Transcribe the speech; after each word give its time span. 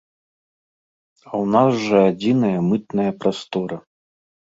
А 1.27 1.27
ў 1.43 1.45
нас 1.57 1.71
жа 1.85 1.99
адзіная 2.11 2.57
мытная 2.73 3.11
прастора. 3.23 3.77